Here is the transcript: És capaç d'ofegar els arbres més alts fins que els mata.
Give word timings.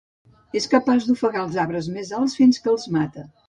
És 0.59 0.67
capaç 0.71 1.05
d'ofegar 1.11 1.43
els 1.49 1.59
arbres 1.67 1.93
més 1.99 2.13
alts 2.23 2.39
fins 2.41 2.63
que 2.65 2.77
els 2.77 2.93
mata. 2.99 3.33